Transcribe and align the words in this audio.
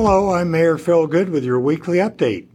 Hello, 0.00 0.32
I'm 0.32 0.52
Mayor 0.52 0.78
Phil 0.78 1.08
Goode 1.08 1.30
with 1.30 1.42
your 1.42 1.58
weekly 1.58 1.98
update. 1.98 2.46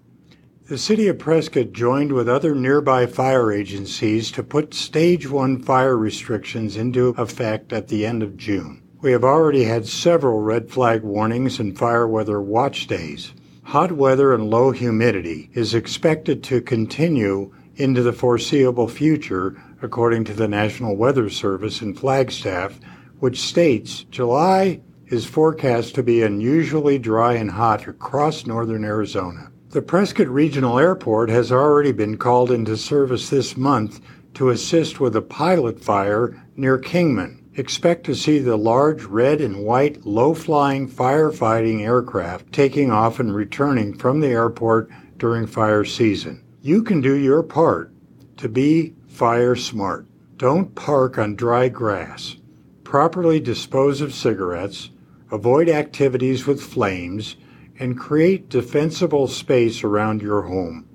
The 0.69 0.77
City 0.77 1.09
of 1.09 1.19
Prescott 1.19 1.73
joined 1.73 2.13
with 2.13 2.29
other 2.29 2.55
nearby 2.55 3.05
fire 3.05 3.51
agencies 3.51 4.31
to 4.31 4.43
put 4.43 4.73
Stage 4.73 5.29
1 5.29 5.61
fire 5.61 5.97
restrictions 5.97 6.77
into 6.77 7.09
effect 7.17 7.73
at 7.73 7.89
the 7.89 8.05
end 8.05 8.23
of 8.23 8.37
June. 8.37 8.81
We 9.01 9.11
have 9.11 9.25
already 9.25 9.65
had 9.65 9.85
several 9.89 10.39
red 10.39 10.71
flag 10.71 11.03
warnings 11.03 11.59
and 11.59 11.77
fire 11.77 12.07
weather 12.07 12.39
watch 12.39 12.87
days. 12.87 13.33
Hot 13.63 13.91
weather 13.91 14.33
and 14.33 14.49
low 14.49 14.71
humidity 14.71 15.49
is 15.51 15.73
expected 15.73 16.43
to 16.43 16.61
continue 16.61 17.53
into 17.75 18.01
the 18.01 18.13
foreseeable 18.13 18.87
future, 18.87 19.61
according 19.81 20.23
to 20.23 20.33
the 20.33 20.47
National 20.47 20.95
Weather 20.95 21.29
Service 21.29 21.81
in 21.81 21.93
Flagstaff, 21.93 22.79
which 23.19 23.41
states 23.41 24.05
July 24.05 24.79
is 25.13 25.25
forecast 25.27 25.93
to 25.93 26.01
be 26.01 26.23
unusually 26.23 26.97
dry 26.97 27.33
and 27.33 27.51
hot 27.51 27.87
across 27.87 28.47
northern 28.47 28.83
Arizona. 28.83 29.51
The 29.69 29.83
Prescott 29.83 30.27
Regional 30.27 30.79
Airport 30.79 31.29
has 31.29 31.51
already 31.51 31.91
been 31.91 32.17
called 32.17 32.49
into 32.49 32.75
service 32.75 33.29
this 33.29 33.55
month 33.55 34.01
to 34.33 34.49
assist 34.49 34.99
with 34.99 35.15
a 35.15 35.21
pilot 35.21 35.79
fire 35.79 36.43
near 36.55 36.79
Kingman. 36.79 37.45
Expect 37.53 38.07
to 38.07 38.15
see 38.15 38.39
the 38.39 38.57
large 38.57 39.03
red 39.03 39.39
and 39.39 39.63
white 39.63 40.03
low 40.03 40.33
flying 40.33 40.89
firefighting 40.89 41.81
aircraft 41.81 42.51
taking 42.51 42.89
off 42.89 43.19
and 43.19 43.35
returning 43.35 43.95
from 43.95 44.19
the 44.19 44.29
airport 44.29 44.89
during 45.19 45.45
fire 45.45 45.85
season. 45.85 46.43
You 46.63 46.81
can 46.81 47.01
do 47.01 47.13
your 47.13 47.43
part 47.43 47.93
to 48.37 48.49
be 48.49 48.95
fire 49.07 49.55
smart. 49.55 50.07
Don't 50.37 50.73
park 50.73 51.19
on 51.19 51.35
dry 51.35 51.69
grass. 51.69 52.37
Properly 52.83 53.39
dispose 53.39 54.01
of 54.01 54.11
cigarettes, 54.11 54.89
avoid 55.33 55.67
activities 55.67 56.45
with 56.45 56.61
flames, 56.61 57.35
and 57.79 57.97
create 57.97 58.49
defensible 58.49 59.27
space 59.27 59.83
around 59.83 60.21
your 60.21 60.43
home. 60.43 60.87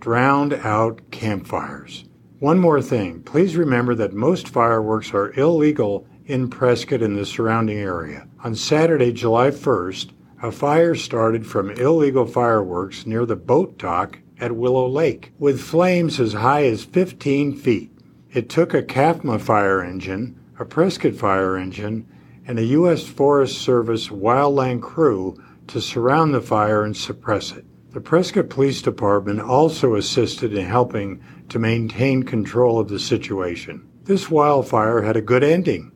Drowned 0.00 0.54
out 0.54 1.02
campfires. 1.10 2.06
One 2.38 2.58
more 2.58 2.80
thing, 2.80 3.22
please 3.22 3.56
remember 3.56 3.94
that 3.96 4.14
most 4.14 4.48
fireworks 4.48 5.12
are 5.12 5.38
illegal 5.38 6.06
in 6.24 6.48
Prescott 6.48 7.02
and 7.02 7.16
the 7.16 7.26
surrounding 7.26 7.76
area. 7.76 8.26
On 8.42 8.54
Saturday, 8.54 9.12
July 9.12 9.50
1st, 9.50 10.12
a 10.42 10.50
fire 10.50 10.94
started 10.94 11.46
from 11.46 11.70
illegal 11.70 12.24
fireworks 12.24 13.04
near 13.04 13.26
the 13.26 13.36
boat 13.36 13.76
dock 13.76 14.18
at 14.40 14.56
Willow 14.56 14.88
Lake, 14.88 15.32
with 15.38 15.60
flames 15.60 16.18
as 16.18 16.32
high 16.32 16.64
as 16.64 16.84
15 16.84 17.54
feet. 17.54 17.90
It 18.32 18.48
took 18.48 18.72
a 18.72 18.82
CAFMA 18.82 19.42
fire 19.42 19.82
engine, 19.82 20.40
a 20.58 20.64
Prescott 20.64 21.16
fire 21.16 21.58
engine, 21.58 22.06
and 22.46 22.58
a 22.58 22.64
U.S. 22.64 23.06
Forest 23.06 23.58
Service 23.58 24.08
wildland 24.08 24.82
crew 24.82 25.42
to 25.68 25.80
surround 25.80 26.34
the 26.34 26.40
fire 26.40 26.84
and 26.84 26.96
suppress 26.96 27.52
it. 27.52 27.64
The 27.92 28.00
Prescott 28.00 28.50
Police 28.50 28.82
Department 28.82 29.40
also 29.40 29.94
assisted 29.94 30.52
in 30.52 30.66
helping 30.66 31.22
to 31.48 31.58
maintain 31.58 32.22
control 32.24 32.78
of 32.80 32.88
the 32.88 32.98
situation. 32.98 33.88
This 34.04 34.30
wildfire 34.30 35.02
had 35.02 35.16
a 35.16 35.22
good 35.22 35.44
ending, 35.44 35.92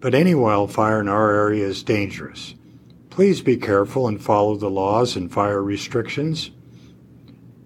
but 0.00 0.14
any 0.14 0.34
wildfire 0.34 1.00
in 1.00 1.08
our 1.08 1.34
area 1.34 1.66
is 1.66 1.82
dangerous. 1.82 2.54
Please 3.10 3.42
be 3.42 3.56
careful 3.56 4.08
and 4.08 4.22
follow 4.22 4.56
the 4.56 4.70
laws 4.70 5.16
and 5.16 5.30
fire 5.30 5.62
restrictions. 5.62 6.50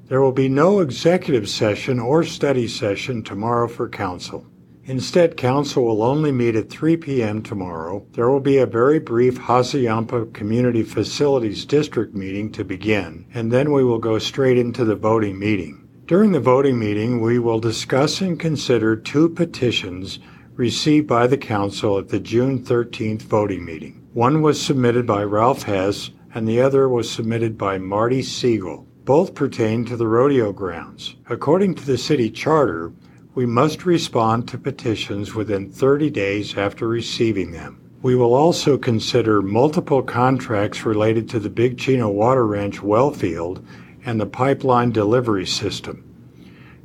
There 0.06 0.20
will 0.20 0.32
be 0.32 0.48
no 0.48 0.80
executive 0.80 1.48
session 1.48 2.00
or 2.00 2.24
study 2.24 2.66
session 2.66 3.22
tomorrow 3.22 3.68
for 3.68 3.88
Council. 3.88 4.46
Instead, 4.88 5.36
Council 5.36 5.84
will 5.84 6.02
only 6.02 6.32
meet 6.32 6.56
at 6.56 6.70
3 6.70 6.96
p.m. 6.96 7.42
tomorrow. 7.42 8.06
There 8.12 8.30
will 8.30 8.40
be 8.40 8.56
a 8.56 8.64
very 8.64 8.98
brief 8.98 9.38
Hassayampa 9.38 10.32
Community 10.32 10.82
Facilities 10.82 11.66
District 11.66 12.14
meeting 12.14 12.50
to 12.52 12.64
begin, 12.64 13.26
and 13.34 13.52
then 13.52 13.70
we 13.70 13.84
will 13.84 13.98
go 13.98 14.18
straight 14.18 14.56
into 14.56 14.86
the 14.86 14.96
voting 14.96 15.38
meeting. 15.38 15.86
During 16.06 16.32
the 16.32 16.40
voting 16.40 16.78
meeting, 16.78 17.20
we 17.20 17.38
will 17.38 17.60
discuss 17.60 18.22
and 18.22 18.40
consider 18.40 18.96
two 18.96 19.28
petitions 19.28 20.20
received 20.54 21.06
by 21.06 21.26
the 21.26 21.36
Council 21.36 21.98
at 21.98 22.08
the 22.08 22.18
June 22.18 22.64
13th 22.64 23.20
voting 23.20 23.66
meeting. 23.66 24.08
One 24.14 24.40
was 24.40 24.58
submitted 24.58 25.06
by 25.06 25.22
Ralph 25.22 25.64
Hess, 25.64 26.12
and 26.34 26.48
the 26.48 26.62
other 26.62 26.88
was 26.88 27.10
submitted 27.10 27.58
by 27.58 27.76
Marty 27.76 28.22
Siegel. 28.22 28.88
Both 29.04 29.34
pertain 29.34 29.84
to 29.84 29.98
the 29.98 30.06
rodeo 30.08 30.50
grounds. 30.50 31.16
According 31.28 31.74
to 31.74 31.84
the 31.84 31.98
city 31.98 32.30
charter, 32.30 32.90
we 33.38 33.46
must 33.46 33.86
respond 33.86 34.48
to 34.48 34.58
petitions 34.58 35.32
within 35.32 35.70
30 35.70 36.10
days 36.10 36.58
after 36.58 36.88
receiving 36.88 37.52
them. 37.52 37.78
We 38.02 38.16
will 38.16 38.34
also 38.34 38.76
consider 38.76 39.42
multiple 39.42 40.02
contracts 40.02 40.84
related 40.84 41.28
to 41.28 41.38
the 41.38 41.48
Big 41.48 41.78
Chino 41.78 42.08
Water 42.08 42.44
Ranch 42.44 42.82
well 42.82 43.12
field 43.12 43.64
and 44.04 44.20
the 44.20 44.26
pipeline 44.26 44.90
delivery 44.90 45.46
system. 45.46 46.02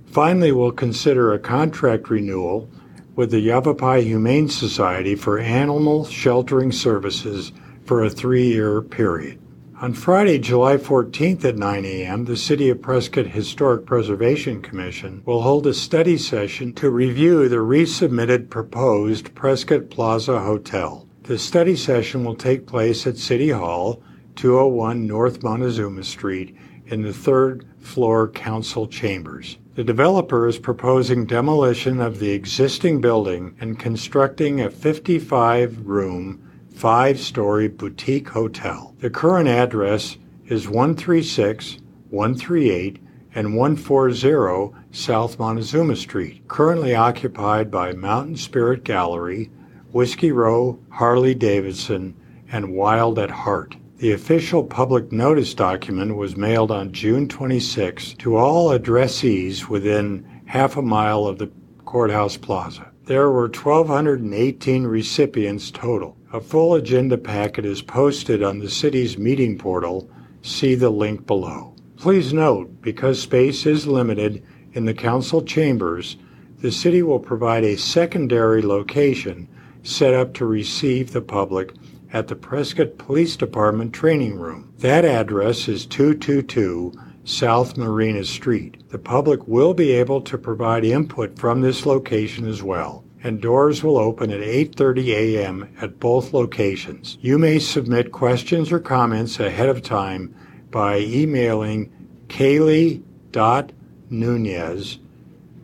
Finally, 0.05 0.51
we'll 0.51 0.71
consider 0.71 1.33
a 1.33 1.39
contract 1.39 2.11
renewal 2.11 2.69
with 3.15 3.31
the 3.31 3.39
Yavapai 3.39 4.03
Humane 4.03 4.47
Society 4.47 5.15
for 5.15 5.39
animal 5.39 6.05
sheltering 6.05 6.71
services 6.71 7.51
for 7.83 8.03
a 8.03 8.11
three 8.11 8.45
year 8.45 8.79
period. 8.83 9.39
On 9.83 9.91
Friday, 9.91 10.39
July 10.39 10.77
14th 10.77 11.43
at 11.43 11.57
9 11.57 11.83
a.m., 11.83 12.23
the 12.23 12.37
City 12.37 12.69
of 12.69 12.81
Prescott 12.81 13.27
Historic 13.27 13.85
Preservation 13.85 14.61
Commission 14.61 15.21
will 15.25 15.41
hold 15.41 15.67
a 15.67 15.73
study 15.73 16.15
session 16.15 16.71
to 16.75 16.89
review 16.89 17.49
the 17.49 17.57
resubmitted 17.57 18.49
proposed 18.49 19.35
Prescott 19.35 19.89
Plaza 19.89 20.39
Hotel. 20.39 21.05
The 21.23 21.37
study 21.37 21.75
session 21.75 22.23
will 22.23 22.37
take 22.37 22.65
place 22.65 23.05
at 23.05 23.17
City 23.17 23.49
Hall, 23.49 24.01
201 24.37 25.05
North 25.05 25.43
Montezuma 25.43 26.05
Street, 26.05 26.55
in 26.85 27.01
the 27.01 27.11
third 27.11 27.67
floor 27.81 28.29
council 28.29 28.87
chambers. 28.87 29.57
The 29.75 29.83
developer 29.83 30.47
is 30.47 30.59
proposing 30.59 31.25
demolition 31.25 31.99
of 31.99 32.19
the 32.19 32.31
existing 32.31 33.01
building 33.01 33.57
and 33.59 33.77
constructing 33.77 34.61
a 34.61 34.69
55 34.69 35.85
room 35.85 36.52
five 36.73 37.19
story 37.19 37.67
boutique 37.67 38.29
hotel. 38.29 38.95
The 38.99 39.09
current 39.09 39.47
address 39.47 40.17
is 40.47 40.67
136, 40.67 41.77
138, 42.09 42.99
and 43.35 43.55
140 43.55 44.73
South 44.91 45.39
Montezuma 45.39 45.95
Street, 45.95 46.47
currently 46.47 46.93
occupied 46.93 47.71
by 47.71 47.93
Mountain 47.93 48.37
Spirit 48.37 48.83
Gallery, 48.83 49.49
Whiskey 49.91 50.31
Row, 50.31 50.79
Harley 50.89 51.33
Davidson, 51.33 52.15
and 52.51 52.73
Wild 52.73 53.17
at 53.17 53.31
Heart. 53.31 53.75
The 53.97 54.11
official 54.11 54.63
public 54.63 55.11
notice 55.11 55.53
document 55.53 56.15
was 56.15 56.35
mailed 56.35 56.71
on 56.71 56.91
June 56.91 57.27
26 57.27 58.15
to 58.15 58.35
all 58.35 58.69
addressees 58.77 59.69
within 59.69 60.41
half 60.45 60.77
a 60.77 60.81
mile 60.81 61.25
of 61.25 61.37
the 61.37 61.49
courthouse 61.85 62.37
plaza. 62.37 62.92
There 63.05 63.29
were 63.29 63.49
1,218 63.49 64.87
recipients 64.87 65.71
total. 65.71 66.15
A 66.31 66.39
full 66.39 66.73
agenda 66.73 67.17
packet 67.17 67.65
is 67.65 67.81
posted 67.81 68.41
on 68.41 68.59
the 68.59 68.69
city's 68.69 69.17
meeting 69.17 69.57
portal. 69.57 70.09
See 70.41 70.73
the 70.75 70.89
link 70.89 71.27
below. 71.27 71.75
Please 71.97 72.31
note, 72.31 72.81
because 72.81 73.21
space 73.21 73.65
is 73.65 73.87
limited 73.87 74.41
in 74.71 74.85
the 74.85 74.93
council 74.93 75.41
chambers, 75.41 76.15
the 76.59 76.71
city 76.71 77.03
will 77.03 77.19
provide 77.19 77.65
a 77.65 77.75
secondary 77.75 78.61
location 78.61 79.49
set 79.83 80.13
up 80.13 80.33
to 80.35 80.45
receive 80.45 81.11
the 81.11 81.21
public 81.21 81.73
at 82.13 82.29
the 82.29 82.37
Prescott 82.37 82.97
Police 82.97 83.35
Department 83.35 83.91
training 83.91 84.39
room. 84.39 84.71
That 84.79 85.03
address 85.03 85.67
is 85.67 85.85
222 85.85 86.93
South 87.23 87.77
Marina 87.77 88.23
Street. 88.23 88.89
The 88.89 88.99
public 88.99 89.47
will 89.47 89.73
be 89.73 89.91
able 89.91 90.21
to 90.21 90.37
provide 90.37 90.83
input 90.83 91.39
from 91.39 91.61
this 91.61 91.85
location 91.85 92.47
as 92.47 92.61
well 92.61 93.03
and 93.23 93.41
doors 93.41 93.83
will 93.83 93.97
open 93.97 94.29
at 94.31 94.41
8:30 94.41 95.13
a.m. 95.13 95.69
at 95.79 95.99
both 95.99 96.33
locations. 96.33 97.17
You 97.21 97.39
may 97.39 97.57
submit 97.57 98.11
questions 98.11 98.69
or 98.71 98.79
comments 98.79 99.39
ahead 99.39 99.69
of 99.69 99.81
time 99.81 100.35
by 100.69 100.99
emailing 100.99 101.89
kaylee.nunez 102.27 104.97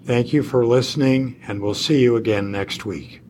Thank 0.06 0.34
you 0.34 0.44
for 0.44 0.66
listening, 0.66 1.42
and 1.48 1.62
we'll 1.62 1.74
see 1.74 2.02
you 2.02 2.16
again 2.16 2.52
next 2.52 2.86
week. 2.86 3.23